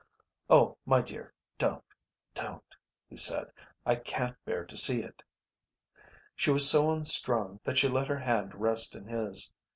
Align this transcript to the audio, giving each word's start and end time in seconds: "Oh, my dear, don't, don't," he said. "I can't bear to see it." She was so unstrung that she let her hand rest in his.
"Oh, 0.49 0.79
my 0.83 1.03
dear, 1.03 1.31
don't, 1.59 1.83
don't," 2.33 2.75
he 3.07 3.15
said. 3.15 3.51
"I 3.85 3.97
can't 3.97 4.35
bear 4.45 4.65
to 4.65 4.75
see 4.75 5.03
it." 5.03 5.21
She 6.35 6.49
was 6.49 6.67
so 6.67 6.91
unstrung 6.91 7.59
that 7.65 7.77
she 7.77 7.87
let 7.87 8.07
her 8.07 8.17
hand 8.17 8.55
rest 8.55 8.95
in 8.95 9.05
his. 9.05 9.51